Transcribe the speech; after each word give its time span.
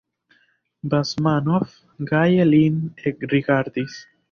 Basmanov 0.93 1.75
gaje 2.13 2.49
lin 2.55 2.83
ekrigardis. 3.13 4.03